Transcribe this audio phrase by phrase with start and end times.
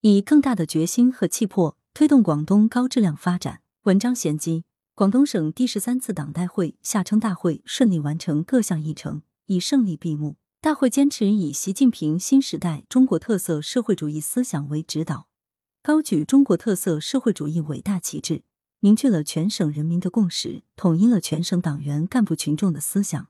[0.00, 3.62] 以更大的决心和气魄推动广东高质量发展。
[3.82, 4.62] 文章衔接：
[4.94, 10.36] 广东省第十三次党代会（下称大会）顺利完成各项议程，以胜利闭幕。
[10.60, 15.26] 大会坚持以习近平新时代中国特色社会主义思想为指导，
[15.82, 18.42] 高举中国特色社会主义伟大旗帜，
[18.80, 23.26] 凝聚了全省人民的共识，统一了全省党员干部群众的思想。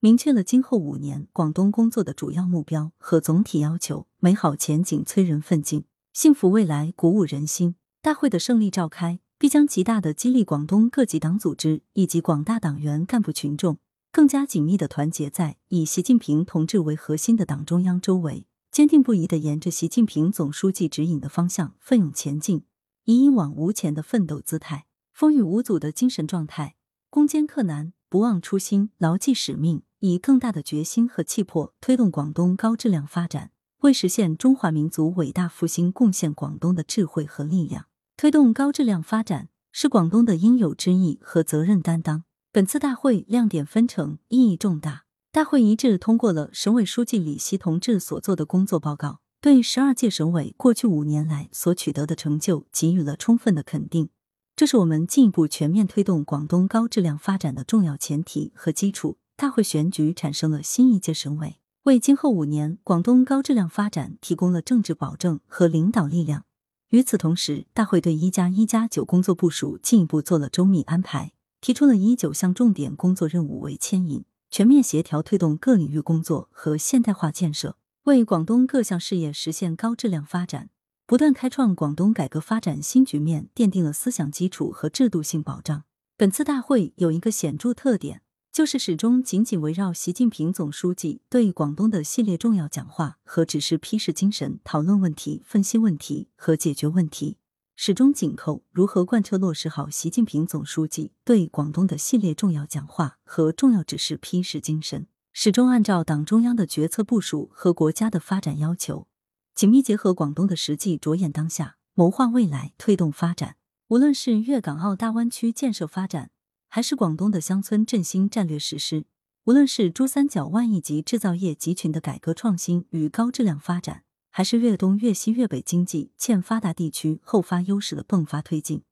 [0.00, 5.84] 明确了今后五年广东工作的主要目标和总体要求，美好前景催人奋进，
[6.22, 7.76] 幸福未来鼓舞人心。
[8.02, 13.78] 大会的胜利召开，必将极大的激励广东各级党组织以及广大党员干部群众，
[14.12, 22.66] 更加紧密的团结在以习近平同志为核心的党中央周围，坚定不移的沿着习近平总书记指引的方向奋勇前进，
[23.06, 26.74] 以一往无前的奋斗姿态、风雨无阻的精神状态，
[27.08, 29.80] 攻坚克难，不忘初心，牢记使命。
[30.00, 37.86] 以更大的决心和气魄推动广东高质量发展，为实现中华民族伟大复兴贡献广东的智慧和力量。
[38.16, 42.24] 推动高质量发展是广东的应有之义和责任担当。
[42.52, 45.04] 本次大会亮点纷呈，意义重大。
[45.32, 54.10] 大会一致通过了省委书记李希同志所做的工作报告，对十二届省委过去五年来所取得的成就给予了充分的肯定。
[54.56, 59.16] 这是我们进一步全面推动广东高质量发展的重要前提和基础。
[59.36, 66.44] 大会选举产生了新一届省委，为今后五年广东高质量发展提供了政治保证和领导力量。
[66.90, 80.68] 与此同时，大会对“一加一加九”工作部署进一步做了周密安排，提出了以九项重点工作任务为牵引，全面协调推动各领域工作和现代化建设，为广东各项事业实现高质量发展，
[81.06, 85.84] 不断开创广东改革发展新局面奠定了思想基础和制度性保障。
[86.18, 88.20] 本次大会有一个显著特点。
[88.52, 97.38] 就是始终紧紧围绕习近平总书记对广东的系列重要讲话和指示批示精神讨论问题、分析问题和解决问题，
[97.76, 109.06] 始终紧扣如何贯彻落实好习近平总书记对广东的系列重要讲话和重要指示批示精神，始终按照党中央的决策部署和国家的发展要求，
[109.54, 113.54] 紧密结合广东的实际，着眼当下，谋划未来，推动发展。
[113.86, 116.32] 无论是粤港澳大湾区建设发展。
[116.72, 119.04] 还是广东的乡村振兴战略实施，
[119.44, 128.84] 无论是珠三角万亿级制造业集群的改革创新与高质量发展，还是粤东粤西粤北经济欠发达地区后发优势的迸发推进，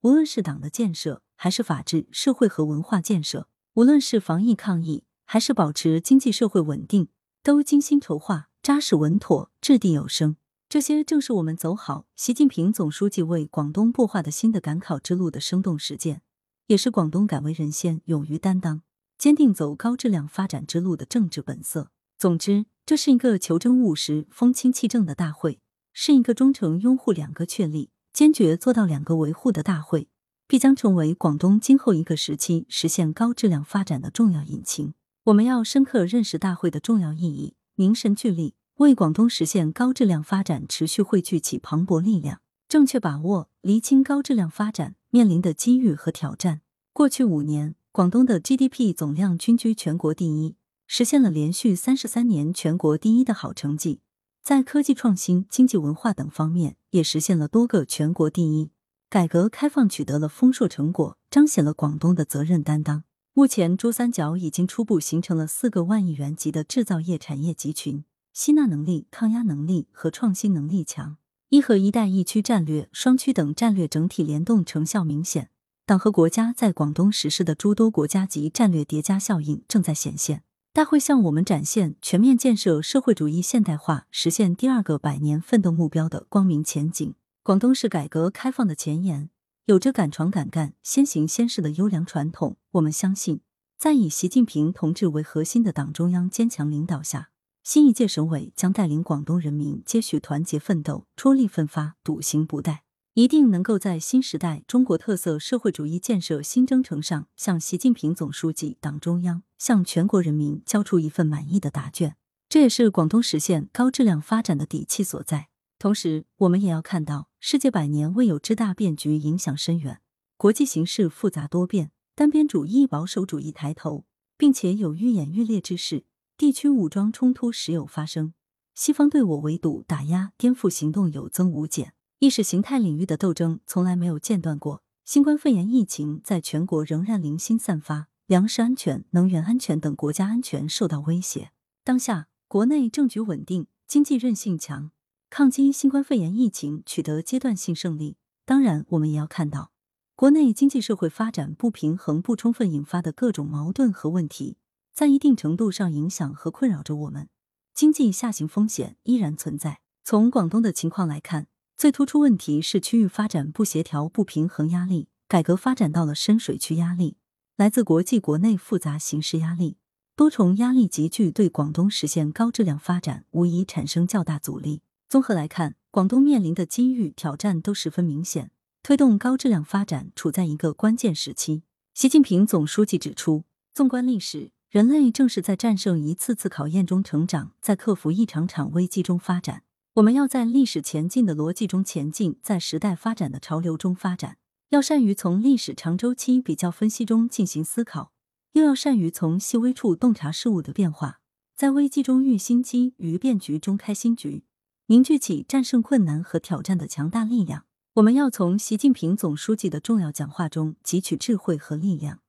[0.00, 7.08] 无论是党的建设，还是法治社会和文化建设，无论是防疫抗疫，还是保持经济社会稳定，
[7.42, 10.36] 都精心筹划、扎实稳妥、掷地有声。
[10.70, 16.22] 这些正是我们走好习近平总书记为广东擘画的新的赶考之路的生动实践。
[16.66, 18.82] 也是广东敢为人先、勇于担当、
[19.16, 21.90] 坚定走高质量发展之路的政治本色。
[22.18, 25.60] 总之，这是一个求真务实、风清气正的大会，
[25.92, 30.08] 是一个忠诚拥护两个确立、坚决做到两个维护的大会，
[30.46, 34.94] 必将成为广东今后一个时期实现高质量发展的重要引擎。
[35.24, 44.96] 我们要深刻认识大会的重要意义，凝神聚力，为广东实现高质量发展持续汇聚起磅礴力量，正确把握、厘清高质量发展。
[45.10, 46.60] 面临的机遇和挑战。
[46.92, 50.56] 过去五年，广东的 GDP 总量均居全国第一，
[50.86, 54.00] 实现了连续三十三年全国第一的好成绩。
[54.42, 58.70] 在科技创新、经济文化等方面，也实现了多个全国第一。
[59.08, 63.04] 改革开放取得了丰硕成果，彰显了广东的责任担当。
[63.32, 71.16] 目前，珠三角已经初步形成了四个万亿元级的制造业产业集群，吸纳能力、抗压能力和创新能力强。
[71.48, 75.50] 一和一带一区战略、双区等战略整体联动成效明显，
[75.86, 80.42] 党和国家在广东实施的诸多国家级战略叠加效应正在显现。
[80.72, 87.14] 大会向我们展现全面建设社会主义现代化、实现第二个百年奋斗目标的光明前景。
[87.44, 89.30] 广东是改革开放的前沿，
[89.66, 92.56] 有着敢闯敢干、先行先试的优良传统。
[92.72, 93.40] 我们相信，
[93.78, 97.30] 在以习近平同志为核心的党中央坚强领导下。
[97.68, 102.78] 新一届省委将带领广东人民接续团结奋斗、出力奋发、笃行不怠，
[103.14, 112.14] 一定能够在新时代中国特色社会主义建设新征程上，向习近平总书记、党中央、向全国人民交出一份满意的答卷。
[112.48, 115.48] 这也是广东实现高质量发展的底气所在。
[115.80, 120.00] 同时，我们也要看到，世界百年未有之大变局影响深远，
[120.36, 124.04] 国际形势复杂多变，单边主义、保守主义抬头，
[124.38, 126.04] 并且有愈演愈烈之势。
[126.38, 128.34] 地区武装冲突时有发生，
[128.74, 134.82] 西方对我围堵、打压、颠覆行动有增无减，意识形态领域的斗争从来没有间断过。
[135.06, 141.52] 新冠肺炎疫情在全国仍然零星散发，粮食安全、能源安全等国家安全受到威胁。
[141.82, 144.90] 当下国内政局稳定，经济韧性强，
[145.30, 148.18] 抗击新冠肺炎疫情取得阶段性胜利。
[148.44, 149.72] 当然，我们也要看到，
[150.14, 154.58] 国内经济社会发展不平衡不充分引发的各种矛盾和问题，
[154.96, 157.28] 在一定程度上影响和困扰着我们。
[157.74, 159.80] 经济下行风险依然存在。
[160.02, 167.18] 从广东的情况来看，最突出问题是区域发展不协调、不平衡压力，改革发展到了深水区压力，
[167.56, 169.76] 来自国际、国内复杂形势压力，
[170.16, 174.80] 多重压力集聚，对广东实现高质量发展无疑产生较大阻力。
[175.10, 178.50] 综合来看，广东面临的机遇、挑战都十分明显，
[178.82, 181.64] 推动高质量发展处在一个关键时期。
[181.92, 183.44] 习近平总书记指出，
[183.74, 189.62] 纵观历史，人类正是在战胜一次次考验中成长，在克服一场场危机中发展。
[189.94, 194.36] 我们要在历史前进的逻辑中前进，在时代发展的潮流中发展。
[194.68, 198.12] 要善于从历史长周期比较分析中进行思考，
[198.52, 201.20] 又要善于从细微处洞察事物的变化，
[201.56, 204.44] 在危机中遇新机，于变局中开新局。
[204.88, 207.64] 凝聚起战胜困难和挑战的强大力量。
[207.94, 212.20] 我们要从习近平总书记的重要讲话中汲取智慧和力量，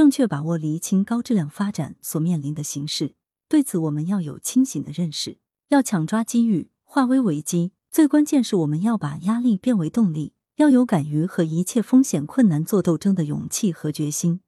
[0.00, 3.16] 正确把握厘清高质量发展所面临的形势。
[3.50, 5.36] 对此，我们要有清醒的认识，
[5.68, 7.72] 要抢抓机遇，化危为机。
[7.90, 14.40] 最关键是我们要把压力变为动力，要有敢于和一切风险困难做斗争的勇气和决心，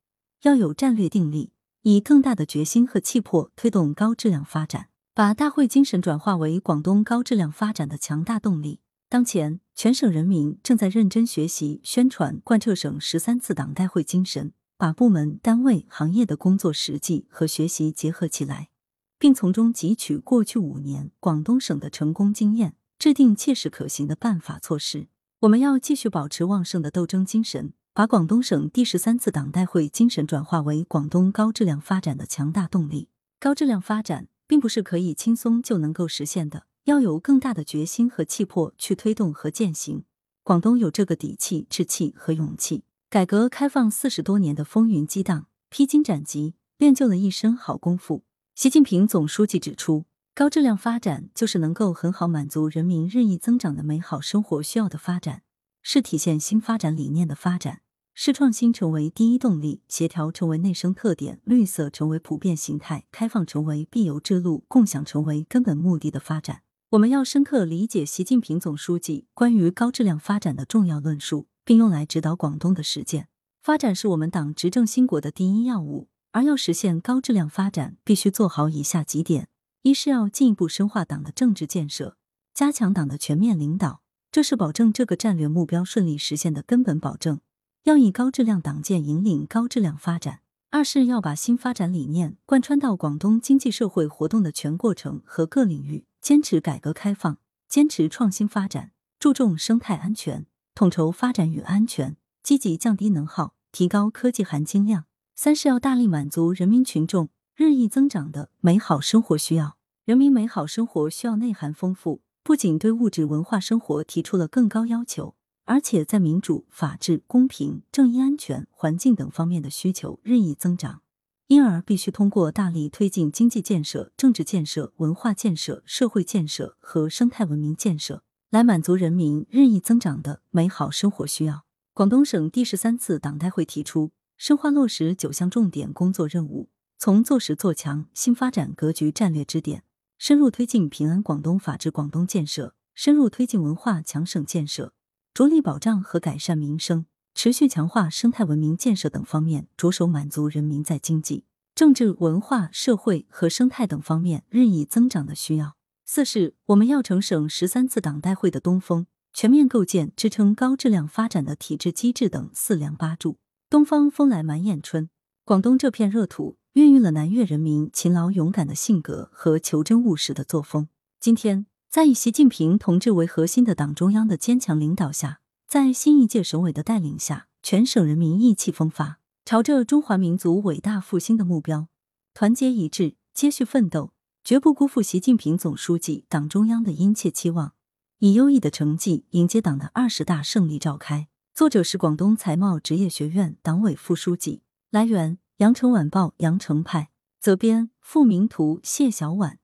[0.45, 1.53] 要有战略定力，
[1.83, 4.89] 以更大的决心和气魄推动高质量发展。
[5.13, 8.81] 把大会精神转化为广东高质量发展的强大动力。
[9.11, 18.69] 当前，全省人民正在认真学习、宣传、贯彻省十三次党代会精神，把部门、单位、行业的工作实际和学习结合起来，
[19.17, 25.07] 并从中汲取过去五年广东省的成功经验，制定切实可行的办法措施。
[25.43, 33.09] 我们要继续保持旺盛的斗争精神，把广东省第十三次党代会精神转化为广东高质量发展的强大动力。
[33.39, 34.27] 高质量发展。
[34.49, 40.05] 并不是可以轻松就能够实现的，要有更大的决心和气魄去推动和践行。
[40.43, 42.85] 广东有这个底气、志气和勇气。
[43.13, 48.25] 改革开放四十多年的风云激荡、披荆斩棘，练就了一身好功夫。
[48.55, 55.43] 习近平总书记指出，高质量发展就是能够很好满足人民日益增长的美好生活需要的发展，
[55.83, 57.83] 是体现新发展理念的发展。
[58.15, 66.63] 是创新成为第一动力，协调成为内生特点，绿色成为普遍形态，开放成为必由之路，共享成为根本目的的发展。
[66.93, 73.29] 我们要深刻理解习近平总书记关于高质量发展的重要论述，并用来指导广东的实践。
[73.61, 79.49] 发展是我们党执政兴国的第一要务，而要实现高质量发展，必须做好以下几点：
[79.83, 82.17] 一是要进一步深化党的政治建设，
[82.53, 87.41] 加强党的全面领导，这是保证这个战略目标顺利实现的根本保证。
[87.85, 90.41] 要以高质量党建引领高质量发展。
[90.71, 97.37] 二是要把新发展理念贯穿到广东经济社会活动的全过程和各领域，坚持改革开放，
[97.69, 105.05] 坚持创新发展，注重生态安全，统筹发展与安全，积极降低能耗，提高科技含金量。
[105.35, 109.77] 三是要大力满足人民群众日益增长的美好生活需要。
[110.05, 115.35] 人民美好生活需要内涵丰富，不仅对物质文化生活提出了更高要求。
[115.65, 121.03] 而且在民主、法治、公平、正义、安全、环境等方面的需求日益增长，
[121.47, 131.65] 因而必须通过大力推进经济建设、政治建设、文化建设、社会建设和生态文明建设，来满足人民日益增长的美好生活需要。
[131.95, 136.69] 广东省第十三次党代会提出，深化落实九项重点工作任务，
[136.99, 139.85] 从做实做强新发展格局战略支点，
[140.19, 144.93] 深入推进平安广东、法治广东建设，深入推进文化强省建设。
[145.33, 155.77] 着力保障和改善民生，持续强化生态文明建设等方面，着手满足人民在经济、政治、文化、社会和生态等方面日益增长的需要。
[156.05, 163.39] 四是我们要成省十三次党代会的东风，全面构建支撑高质量发展的体制机制等四梁八柱。
[163.71, 165.09] 东方风来满眼春，
[165.45, 170.89] 广东这片热土孕育了南粤人民勤劳勇敢的性格和求真务实的作风。
[171.21, 171.67] 今天。
[171.93, 181.89] 在以习近平同志为核心的党中央的坚强领导下，在新一届省委的带领下，全省人民意气风发，朝着中华民族伟大复兴的目标
[182.33, 187.75] 团结一致、接续奋斗，绝不辜负习近平总书记、党中央的殷切期望，
[188.19, 191.29] 以优异的成绩迎接党的二十大胜利召开。
[191.55, 194.63] 作者是广东财贸职业学院党委副书记。
[194.91, 197.11] 来源：羊城晚报羊城派。
[197.39, 199.61] 责编：付明图，谢小婉。